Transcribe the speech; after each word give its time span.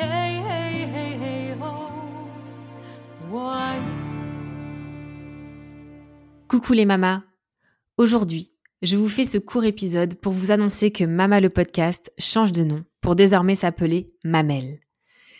hey, 0.00 0.42
hey. 0.44 0.60
Coucou 6.50 6.72
les 6.72 6.84
mamas. 6.84 7.22
Aujourd'hui, 7.96 8.50
je 8.82 8.96
vous 8.96 9.08
fais 9.08 9.24
ce 9.24 9.38
court 9.38 9.64
épisode 9.64 10.16
pour 10.16 10.32
vous 10.32 10.50
annoncer 10.50 10.90
que 10.90 11.04
Mama 11.04 11.40
le 11.40 11.48
podcast 11.48 12.12
change 12.18 12.50
de 12.50 12.64
nom 12.64 12.84
pour 13.00 13.14
désormais 13.14 13.54
s'appeler 13.54 14.12
Mamelle. 14.24 14.80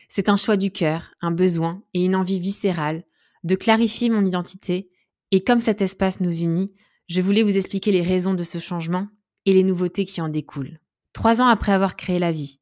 C'est 0.08 0.28
un 0.28 0.36
choix 0.36 0.56
du 0.56 0.70
cœur, 0.70 1.10
un 1.20 1.32
besoin 1.32 1.82
et 1.94 2.04
une 2.04 2.14
envie 2.14 2.38
viscérale 2.38 3.02
de 3.42 3.56
clarifier 3.56 4.08
mon 4.08 4.24
identité 4.24 4.88
et 5.32 5.42
comme 5.42 5.58
cet 5.58 5.80
espace 5.80 6.20
nous 6.20 6.42
unit, 6.42 6.72
je 7.08 7.20
voulais 7.20 7.42
vous 7.42 7.56
expliquer 7.56 7.90
les 7.90 8.02
raisons 8.02 8.34
de 8.34 8.44
ce 8.44 8.58
changement 8.58 9.08
et 9.46 9.52
les 9.52 9.64
nouveautés 9.64 10.04
qui 10.04 10.20
en 10.20 10.28
découlent. 10.28 10.78
Trois 11.12 11.40
ans 11.40 11.48
après 11.48 11.72
avoir 11.72 11.96
créé 11.96 12.20
la 12.20 12.30
vie, 12.30 12.59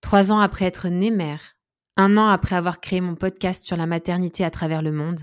trois 0.00 0.32
ans 0.32 0.40
après 0.40 0.64
être 0.64 0.88
née 0.88 1.10
mère, 1.10 1.56
un 1.96 2.16
an 2.16 2.28
après 2.28 2.56
avoir 2.56 2.80
créé 2.80 3.00
mon 3.00 3.14
podcast 3.14 3.64
sur 3.64 3.76
la 3.76 3.86
maternité 3.86 4.44
à 4.44 4.50
travers 4.50 4.82
le 4.82 4.92
monde, 4.92 5.20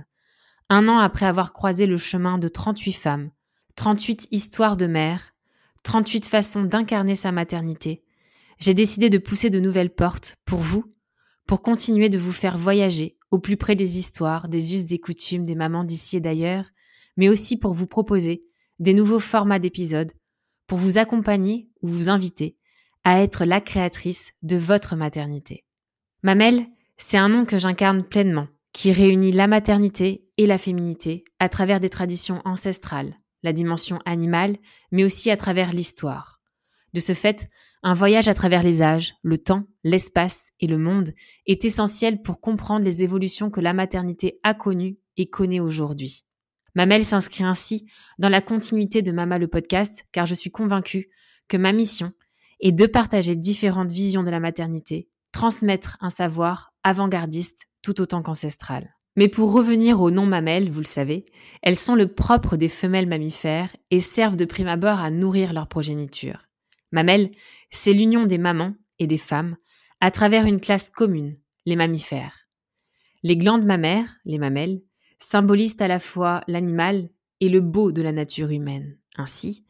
un 0.69 0.87
an 0.87 0.99
après 0.99 1.25
avoir 1.25 1.53
croisé 1.53 1.85
le 1.85 1.97
chemin 1.97 2.37
de 2.37 2.47
38 2.47 2.93
femmes, 2.93 3.31
38 3.75 4.27
histoires 4.31 4.77
de 4.77 4.87
mères, 4.87 5.33
38 5.83 6.27
façons 6.27 6.63
d'incarner 6.63 7.15
sa 7.15 7.31
maternité, 7.31 8.03
j'ai 8.59 8.73
décidé 8.73 9.09
de 9.09 9.17
pousser 9.17 9.49
de 9.49 9.59
nouvelles 9.59 9.93
portes 9.93 10.35
pour 10.45 10.59
vous, 10.59 10.85
pour 11.45 11.61
continuer 11.61 12.09
de 12.09 12.17
vous 12.17 12.33
faire 12.33 12.57
voyager 12.57 13.17
au 13.31 13.39
plus 13.39 13.57
près 13.57 13.75
des 13.75 13.97
histoires, 13.97 14.47
des 14.49 14.73
us, 14.75 14.85
des 14.85 14.99
coutumes 14.99 15.45
des 15.45 15.55
mamans 15.55 15.83
d'ici 15.83 16.17
et 16.17 16.21
d'ailleurs, 16.21 16.65
mais 17.17 17.29
aussi 17.29 17.57
pour 17.57 17.73
vous 17.73 17.87
proposer 17.87 18.43
des 18.79 18.93
nouveaux 18.93 19.19
formats 19.19 19.59
d'épisodes, 19.59 20.11
pour 20.65 20.77
vous 20.77 20.97
accompagner 20.97 21.69
ou 21.81 21.87
vous 21.87 22.09
inviter 22.09 22.57
à 23.07 23.21
être 23.21 23.45
la 23.45 23.61
créatrice 23.61 24.33
de 24.41 24.57
votre 24.57 24.97
maternité. 24.97 25.63
Mamel, 26.23 26.65
c'est 26.97 27.15
un 27.15 27.29
nom 27.29 27.45
que 27.45 27.57
j'incarne 27.57 28.03
pleinement 28.03 28.49
qui 28.73 28.91
réunit 28.91 29.31
la 29.31 29.47
maternité 29.47 30.27
et 30.35 30.45
la 30.45 30.57
féminité 30.57 31.23
à 31.39 31.47
travers 31.47 31.79
des 31.79 31.89
traditions 31.89 32.41
ancestrales, 32.43 33.17
la 33.43 33.53
dimension 33.53 33.99
animale, 34.03 34.57
mais 34.91 35.05
aussi 35.05 35.31
à 35.31 35.37
travers 35.37 35.71
l'histoire. 35.71 36.41
De 36.91 36.99
ce 36.99 37.13
fait, 37.13 37.47
un 37.81 37.93
voyage 37.93 38.27
à 38.27 38.33
travers 38.33 38.61
les 38.61 38.81
âges, 38.81 39.13
le 39.21 39.37
temps, 39.37 39.63
l'espace 39.85 40.47
et 40.59 40.67
le 40.67 40.77
monde 40.77 41.13
est 41.45 41.63
essentiel 41.63 42.21
pour 42.21 42.41
comprendre 42.41 42.83
les 42.83 43.03
évolutions 43.03 43.49
que 43.49 43.61
la 43.61 43.71
maternité 43.71 44.37
a 44.43 44.53
connues 44.53 44.97
et 45.15 45.29
connaît 45.29 45.61
aujourd'hui. 45.61 46.25
Mamel 46.75 47.05
s'inscrit 47.05 47.45
ainsi 47.45 47.87
dans 48.19 48.27
la 48.27 48.41
continuité 48.41 49.01
de 49.01 49.13
Mama 49.13 49.39
le 49.39 49.47
podcast 49.47 50.03
car 50.11 50.25
je 50.25 50.35
suis 50.35 50.51
convaincue 50.51 51.07
que 51.47 51.55
ma 51.55 51.71
mission 51.71 52.11
est 52.59 52.71
de 52.71 52.85
partager 52.85 53.35
différentes 53.35 53.91
visions 53.91 54.23
de 54.23 54.31
la 54.31 54.39
maternité, 54.39 55.09
transmettre 55.31 55.97
un 56.01 56.09
savoir 56.09 56.73
avant-gardiste 56.83 57.67
tout 57.81 58.01
autant 58.01 58.21
qu'ancestrales. 58.21 58.93
Mais 59.15 59.27
pour 59.27 59.51
revenir 59.51 60.01
aux 60.01 60.11
non-mamelles, 60.11 60.69
vous 60.69 60.81
le 60.81 60.85
savez, 60.85 61.25
elles 61.63 61.75
sont 61.75 61.95
le 61.95 62.07
propre 62.07 62.55
des 62.55 62.69
femelles 62.69 63.07
mammifères 63.07 63.75
et 63.89 63.99
servent 63.99 64.37
de 64.37 64.45
prime 64.45 64.67
abord 64.67 64.99
à 64.99 65.09
nourrir 65.09 65.53
leur 65.53 65.67
progéniture. 65.67 66.45
Mamelles, 66.91 67.31
c'est 67.71 67.93
l'union 67.93 68.25
des 68.25 68.37
mamans 68.37 68.75
et 68.99 69.07
des 69.07 69.17
femmes 69.17 69.57
à 69.99 70.11
travers 70.11 70.45
une 70.45 70.61
classe 70.61 70.91
commune, 70.91 71.35
les 71.65 71.75
mammifères. 71.75 72.47
Les 73.23 73.35
glandes 73.35 73.65
mammaires, 73.65 74.17
les 74.25 74.37
mamelles, 74.37 74.81
symbolisent 75.19 75.81
à 75.81 75.87
la 75.87 75.99
fois 75.99 76.43
l'animal 76.47 77.09
et 77.41 77.49
le 77.49 77.61
beau 77.61 77.91
de 77.91 78.03
la 78.03 78.11
nature 78.11 78.51
humaine. 78.51 78.97
Ainsi, 79.17 79.65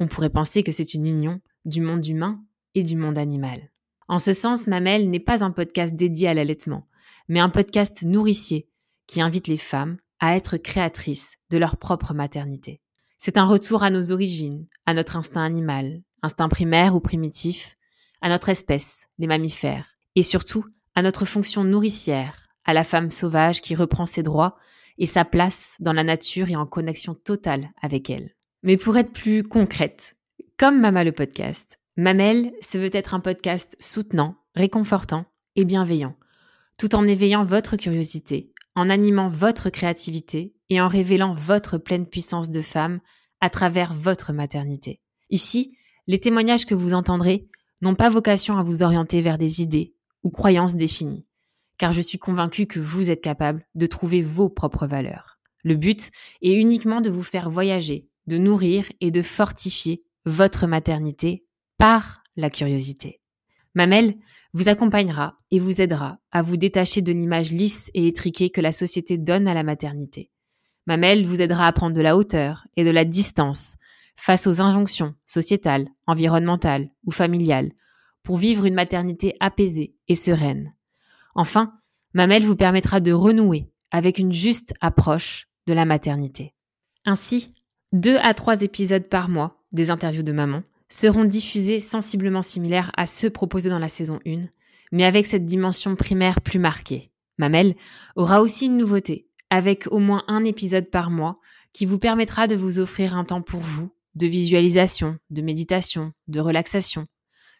on 0.00 0.08
pourrait 0.08 0.30
penser 0.30 0.64
que 0.64 0.72
c'est 0.72 0.94
une 0.94 1.06
union 1.06 1.40
du 1.68 1.80
monde 1.80 2.06
humain 2.06 2.42
et 2.74 2.82
du 2.82 2.96
monde 2.96 3.18
animal. 3.18 3.70
En 4.08 4.18
ce 4.18 4.32
sens, 4.32 4.66
Mamelle 4.66 5.10
n'est 5.10 5.20
pas 5.20 5.44
un 5.44 5.50
podcast 5.50 5.94
dédié 5.94 6.28
à 6.28 6.34
l'allaitement, 6.34 6.88
mais 7.28 7.40
un 7.40 7.50
podcast 7.50 8.02
nourricier 8.02 8.68
qui 9.06 9.20
invite 9.20 9.48
les 9.48 9.58
femmes 9.58 9.96
à 10.18 10.34
être 10.36 10.56
créatrices 10.56 11.36
de 11.50 11.58
leur 11.58 11.76
propre 11.76 12.14
maternité. 12.14 12.80
C'est 13.18 13.36
un 13.36 13.44
retour 13.44 13.82
à 13.82 13.90
nos 13.90 14.12
origines, 14.12 14.66
à 14.86 14.94
notre 14.94 15.16
instinct 15.16 15.44
animal, 15.44 16.02
instinct 16.22 16.48
primaire 16.48 16.94
ou 16.94 17.00
primitif, 17.00 17.76
à 18.20 18.28
notre 18.28 18.48
espèce, 18.48 19.06
les 19.18 19.26
mammifères, 19.26 19.98
et 20.14 20.22
surtout 20.22 20.64
à 20.94 21.02
notre 21.02 21.24
fonction 21.24 21.64
nourricière, 21.64 22.48
à 22.64 22.72
la 22.72 22.84
femme 22.84 23.10
sauvage 23.10 23.60
qui 23.60 23.74
reprend 23.74 24.06
ses 24.06 24.22
droits 24.22 24.56
et 24.98 25.06
sa 25.06 25.24
place 25.24 25.76
dans 25.80 25.92
la 25.92 26.04
nature 26.04 26.50
et 26.50 26.56
en 26.56 26.66
connexion 26.66 27.14
totale 27.14 27.70
avec 27.80 28.10
elle. 28.10 28.34
Mais 28.62 28.76
pour 28.76 28.96
être 28.96 29.12
plus 29.12 29.42
concrète, 29.42 30.16
comme 30.58 30.80
Mama 30.80 31.04
le 31.04 31.12
podcast, 31.12 31.78
Mamel 31.96 32.52
se 32.60 32.78
veut 32.78 32.90
être 32.92 33.14
un 33.14 33.20
podcast 33.20 33.76
soutenant, 33.78 34.34
réconfortant 34.56 35.24
et 35.54 35.64
bienveillant, 35.64 36.16
tout 36.78 36.96
en 36.96 37.06
éveillant 37.06 37.44
votre 37.44 37.76
curiosité, 37.76 38.52
en 38.74 38.90
animant 38.90 39.28
votre 39.28 39.70
créativité 39.70 40.56
et 40.68 40.80
en 40.80 40.88
révélant 40.88 41.32
votre 41.32 41.78
pleine 41.78 42.06
puissance 42.06 42.50
de 42.50 42.60
femme 42.60 42.98
à 43.40 43.50
travers 43.50 43.94
votre 43.94 44.32
maternité. 44.32 45.00
Ici, 45.30 45.76
les 46.08 46.18
témoignages 46.18 46.66
que 46.66 46.74
vous 46.74 46.92
entendrez 46.92 47.48
n'ont 47.80 47.94
pas 47.94 48.10
vocation 48.10 48.58
à 48.58 48.64
vous 48.64 48.82
orienter 48.82 49.22
vers 49.22 49.38
des 49.38 49.62
idées 49.62 49.94
ou 50.24 50.30
croyances 50.30 50.74
définies, 50.74 51.28
car 51.78 51.92
je 51.92 52.00
suis 52.00 52.18
convaincue 52.18 52.66
que 52.66 52.80
vous 52.80 53.10
êtes 53.10 53.22
capable 53.22 53.64
de 53.76 53.86
trouver 53.86 54.22
vos 54.22 54.48
propres 54.48 54.88
valeurs. 54.88 55.38
Le 55.62 55.76
but 55.76 56.10
est 56.42 56.54
uniquement 56.54 57.00
de 57.00 57.10
vous 57.10 57.22
faire 57.22 57.48
voyager, 57.48 58.08
de 58.26 58.38
nourrir 58.38 58.86
et 59.00 59.12
de 59.12 59.22
fortifier 59.22 60.02
votre 60.24 60.66
maternité 60.66 61.46
par 61.78 62.22
la 62.36 62.50
curiosité. 62.50 63.20
Mamel 63.74 64.16
vous 64.54 64.68
accompagnera 64.68 65.38
et 65.50 65.58
vous 65.58 65.80
aidera 65.80 66.18
à 66.32 66.42
vous 66.42 66.56
détacher 66.56 67.02
de 67.02 67.12
l'image 67.12 67.52
lisse 67.52 67.90
et 67.94 68.08
étriquée 68.08 68.50
que 68.50 68.60
la 68.60 68.72
société 68.72 69.18
donne 69.18 69.46
à 69.46 69.54
la 69.54 69.62
maternité. 69.62 70.30
Mamel 70.86 71.24
vous 71.26 71.42
aidera 71.42 71.66
à 71.66 71.72
prendre 71.72 71.94
de 71.94 72.00
la 72.00 72.16
hauteur 72.16 72.66
et 72.76 72.84
de 72.84 72.90
la 72.90 73.04
distance 73.04 73.74
face 74.16 74.46
aux 74.46 74.60
injonctions 74.60 75.14
sociétales, 75.26 75.88
environnementales 76.06 76.90
ou 77.04 77.12
familiales 77.12 77.70
pour 78.22 78.36
vivre 78.36 78.64
une 78.64 78.74
maternité 78.74 79.34
apaisée 79.38 79.94
et 80.08 80.14
sereine. 80.14 80.74
Enfin, 81.34 81.74
Mamel 82.14 82.42
vous 82.42 82.56
permettra 82.56 83.00
de 83.00 83.12
renouer 83.12 83.70
avec 83.90 84.18
une 84.18 84.32
juste 84.32 84.74
approche 84.80 85.48
de 85.66 85.72
la 85.72 85.84
maternité. 85.84 86.54
Ainsi, 87.04 87.54
deux 87.92 88.16
à 88.18 88.34
trois 88.34 88.62
épisodes 88.62 89.08
par 89.08 89.28
mois 89.28 89.57
des 89.72 89.90
interviews 89.90 90.22
de 90.22 90.32
maman 90.32 90.62
seront 90.88 91.24
diffusés 91.24 91.80
sensiblement 91.80 92.42
similaires 92.42 92.90
à 92.96 93.06
ceux 93.06 93.30
proposés 93.30 93.68
dans 93.68 93.78
la 93.78 93.88
saison 93.88 94.20
1, 94.26 94.36
mais 94.92 95.04
avec 95.04 95.26
cette 95.26 95.44
dimension 95.44 95.96
primaire 95.96 96.40
plus 96.40 96.58
marquée. 96.58 97.10
Mamel 97.36 97.76
aura 98.16 98.42
aussi 98.42 98.66
une 98.66 98.78
nouveauté, 98.78 99.28
avec 99.50 99.86
au 99.90 99.98
moins 99.98 100.24
un 100.28 100.44
épisode 100.44 100.90
par 100.90 101.10
mois 101.10 101.38
qui 101.72 101.86
vous 101.86 101.98
permettra 101.98 102.46
de 102.46 102.56
vous 102.56 102.78
offrir 102.78 103.16
un 103.16 103.24
temps 103.24 103.42
pour 103.42 103.60
vous, 103.60 103.92
de 104.14 104.26
visualisation, 104.26 105.18
de 105.30 105.42
méditation, 105.42 106.12
de 106.26 106.40
relaxation. 106.40 107.06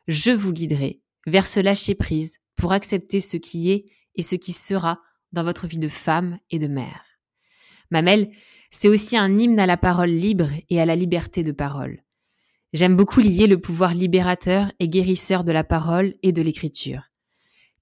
Je 0.08 0.30
vous 0.30 0.52
guiderai 0.52 1.00
vers 1.26 1.46
ce 1.46 1.60
lâcher 1.60 1.94
prise 1.94 2.38
pour 2.56 2.72
accepter 2.72 3.20
ce 3.20 3.36
qui 3.36 3.70
est 3.70 3.84
et 4.16 4.22
ce 4.22 4.34
qui 4.34 4.52
sera 4.52 5.00
dans 5.32 5.44
votre 5.44 5.66
vie 5.66 5.78
de 5.78 5.88
femme 5.88 6.38
et 6.50 6.58
de 6.58 6.66
mère. 6.66 7.04
Mamel, 7.90 8.30
c'est 8.70 8.88
aussi 8.88 9.16
un 9.16 9.38
hymne 9.38 9.58
à 9.58 9.66
la 9.66 9.76
parole 9.76 10.10
libre 10.10 10.50
et 10.68 10.80
à 10.80 10.86
la 10.86 10.96
liberté 10.96 11.42
de 11.42 11.52
parole. 11.52 12.02
J'aime 12.72 12.96
beaucoup 12.96 13.20
lier 13.20 13.46
le 13.46 13.58
pouvoir 13.58 13.94
libérateur 13.94 14.72
et 14.78 14.88
guérisseur 14.88 15.42
de 15.44 15.52
la 15.52 15.64
parole 15.64 16.14
et 16.22 16.32
de 16.32 16.42
l'écriture. 16.42 17.02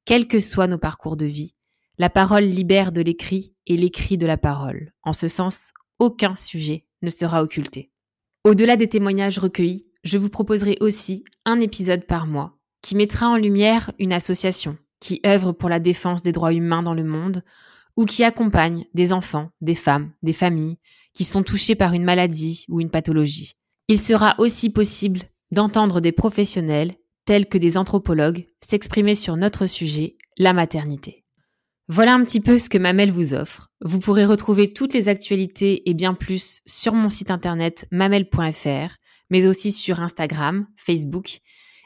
Quels 0.04 0.28
que 0.28 0.38
soient 0.38 0.68
nos 0.68 0.78
parcours 0.78 1.16
de 1.16 1.26
vie, 1.26 1.56
la 1.98 2.10
parole 2.10 2.44
libère 2.44 2.92
de 2.92 3.00
l'écrit 3.00 3.54
et 3.66 3.76
l'écrit 3.76 4.18
de 4.18 4.26
la 4.26 4.36
parole. 4.36 4.92
En 5.02 5.12
ce 5.12 5.28
sens, 5.28 5.72
aucun 5.98 6.36
sujet 6.36 6.86
ne 7.02 7.10
sera 7.10 7.42
occulté. 7.42 7.90
Au-delà 8.44 8.76
des 8.76 8.88
témoignages 8.88 9.38
recueillis, 9.38 9.86
je 10.04 10.18
vous 10.18 10.28
proposerai 10.28 10.76
aussi 10.80 11.24
un 11.44 11.58
épisode 11.58 12.06
par 12.06 12.26
mois 12.26 12.58
qui 12.82 12.94
mettra 12.94 13.28
en 13.28 13.36
lumière 13.36 13.92
une 13.98 14.12
association 14.12 14.76
qui 15.00 15.20
œuvre 15.26 15.52
pour 15.52 15.68
la 15.68 15.80
défense 15.80 16.22
des 16.22 16.32
droits 16.32 16.52
humains 16.52 16.82
dans 16.82 16.94
le 16.94 17.04
monde 17.04 17.42
ou 17.96 18.04
qui 18.04 18.24
accompagne 18.24 18.84
des 18.94 19.12
enfants, 19.12 19.50
des 19.60 19.74
femmes, 19.74 20.12
des 20.22 20.32
familles 20.32 20.78
qui 21.12 21.24
sont 21.24 21.42
touchés 21.42 21.74
par 21.74 21.94
une 21.94 22.04
maladie 22.04 22.66
ou 22.68 22.80
une 22.80 22.90
pathologie. 22.90 23.56
Il 23.88 23.98
sera 23.98 24.34
aussi 24.38 24.70
possible 24.70 25.22
d'entendre 25.50 26.00
des 26.00 26.12
professionnels 26.12 26.94
tels 27.24 27.46
que 27.46 27.58
des 27.58 27.76
anthropologues 27.76 28.46
s'exprimer 28.60 29.14
sur 29.14 29.36
notre 29.36 29.66
sujet, 29.66 30.16
la 30.38 30.52
maternité. 30.52 31.24
Voilà 31.88 32.14
un 32.14 32.24
petit 32.24 32.40
peu 32.40 32.58
ce 32.58 32.68
que 32.68 32.78
Mamel 32.78 33.12
vous 33.12 33.32
offre. 33.34 33.68
Vous 33.80 34.00
pourrez 34.00 34.24
retrouver 34.24 34.72
toutes 34.72 34.92
les 34.92 35.08
actualités 35.08 35.88
et 35.88 35.94
bien 35.94 36.14
plus 36.14 36.60
sur 36.66 36.94
mon 36.94 37.08
site 37.08 37.30
internet 37.30 37.86
mamel.fr, 37.92 38.96
mais 39.30 39.46
aussi 39.46 39.70
sur 39.70 40.00
Instagram, 40.00 40.66
Facebook, 40.76 41.38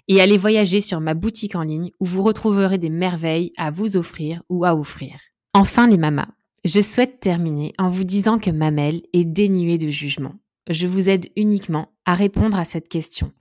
et 0.09 0.21
aller 0.21 0.39
voyager 0.39 0.81
sur 0.81 1.01
ma 1.01 1.15
boutique 1.15 1.55
en 1.55 1.63
ligne 1.63 1.91
où 2.01 2.07
vous 2.07 2.23
retrouverez 2.23 2.79
des 2.79 2.91
merveilles 2.91 3.53
à 3.59 3.71
vous 3.71 3.97
offrir 3.97 4.43
ou 4.49 4.65
à 4.65 4.75
offrir. 4.75 5.21
Enfin 5.55 5.89
les 5.89 5.99
mamas, 5.99 6.29
je 6.65 6.81
souhaite 6.81 7.21
terminer 7.21 7.73
en 7.79 7.89
vous 7.89 8.05
disant 8.05 8.39
que 8.39 8.51
Mamel 8.51 9.03
est 9.13 9.25
dénuée 9.25 9.79
de 9.79 9.89
jugement 9.89 10.35
je 10.71 10.87
vous 10.87 11.09
aide 11.09 11.29
uniquement 11.37 11.93
à 12.07 12.15
répondre 12.15 12.59
à 12.59 12.65
cette 12.65 12.89
question. 12.89 13.33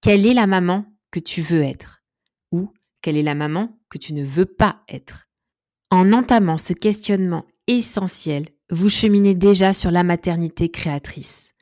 Quelle 0.00 0.26
est 0.26 0.34
la 0.34 0.46
maman 0.46 0.86
que 1.10 1.20
tu 1.20 1.42
veux 1.42 1.62
être? 1.62 2.02
Ou 2.52 2.70
quelle 3.02 3.16
est 3.16 3.22
la 3.22 3.34
maman 3.34 3.78
que 3.90 3.98
tu 3.98 4.14
ne 4.14 4.24
veux 4.24 4.46
pas 4.46 4.82
être? 4.88 5.28
En 5.90 6.12
entamant 6.12 6.58
ce 6.58 6.72
questionnement 6.72 7.46
essentiel 7.66 8.48
vous 8.70 8.88
cheminez 8.88 9.34
déjà 9.34 9.74
sur 9.74 9.90
la 9.90 10.02
maternité 10.02 10.70
créatrice. 10.70 11.52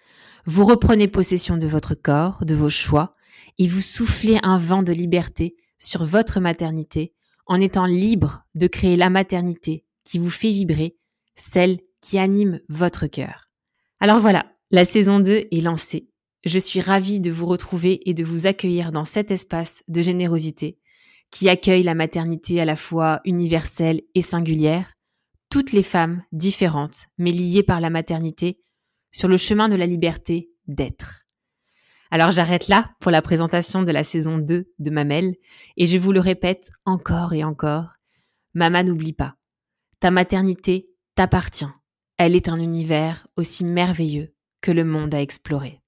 Vous 0.46 0.64
reprenez 0.64 1.08
possession 1.08 1.56
de 1.56 1.66
votre 1.66 1.94
corps, 1.94 2.44
de 2.44 2.54
vos 2.54 2.70
choix, 2.70 3.16
et 3.58 3.66
vous 3.66 3.82
soufflez 3.82 4.38
un 4.44 4.56
vent 4.56 4.84
de 4.84 4.92
liberté 4.92 5.56
sur 5.78 6.04
votre 6.04 6.38
maternité 6.38 7.12
en 7.46 7.60
étant 7.60 7.86
libre 7.86 8.44
de 8.54 8.66
créer 8.66 8.96
la 8.96 9.10
maternité 9.10 9.84
qui 10.04 10.18
vous 10.18 10.30
fait 10.30 10.50
vibrer, 10.50 10.96
celle 11.34 11.78
qui 12.00 12.18
anime 12.18 12.60
votre 12.68 13.06
cœur. 13.06 13.50
Alors 14.00 14.20
voilà, 14.20 14.46
la 14.70 14.84
saison 14.84 15.20
2 15.20 15.48
est 15.50 15.60
lancée. 15.60 16.08
Je 16.44 16.58
suis 16.58 16.80
ravie 16.80 17.20
de 17.20 17.30
vous 17.30 17.46
retrouver 17.46 18.08
et 18.08 18.14
de 18.14 18.24
vous 18.24 18.46
accueillir 18.46 18.90
dans 18.90 19.04
cet 19.04 19.30
espace 19.30 19.84
de 19.88 20.02
générosité 20.02 20.78
qui 21.30 21.48
accueille 21.48 21.82
la 21.82 21.94
maternité 21.94 22.60
à 22.60 22.64
la 22.64 22.76
fois 22.76 23.20
universelle 23.24 24.02
et 24.14 24.22
singulière, 24.22 24.92
toutes 25.50 25.72
les 25.72 25.82
femmes 25.82 26.22
différentes 26.32 27.06
mais 27.16 27.30
liées 27.30 27.62
par 27.62 27.80
la 27.80 27.90
maternité 27.90 28.60
sur 29.12 29.28
le 29.28 29.36
chemin 29.36 29.68
de 29.68 29.76
la 29.76 29.86
liberté 29.86 30.50
d'être. 30.66 31.21
Alors 32.12 32.30
j'arrête 32.30 32.68
là 32.68 32.90
pour 33.00 33.10
la 33.10 33.22
présentation 33.22 33.82
de 33.82 33.90
la 33.90 34.04
saison 34.04 34.36
2 34.36 34.70
de 34.78 34.90
Mamel 34.90 35.34
et 35.78 35.86
je 35.86 35.96
vous 35.96 36.12
le 36.12 36.20
répète 36.20 36.68
encore 36.84 37.32
et 37.32 37.42
encore, 37.42 37.94
Mama 38.52 38.82
n'oublie 38.82 39.14
pas, 39.14 39.36
ta 39.98 40.10
maternité 40.10 40.90
t'appartient. 41.14 41.72
Elle 42.18 42.36
est 42.36 42.50
un 42.50 42.58
univers 42.58 43.26
aussi 43.38 43.64
merveilleux 43.64 44.34
que 44.60 44.70
le 44.70 44.84
monde 44.84 45.14
à 45.14 45.22
explorer. 45.22 45.81